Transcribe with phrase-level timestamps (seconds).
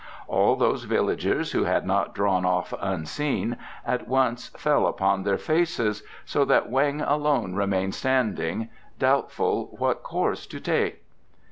[0.27, 3.55] All those villagers who had not drawn off unseen
[3.85, 10.47] at once fell upon their faces, so that Weng alone remained standing, doubtful what course
[10.47, 11.03] to take.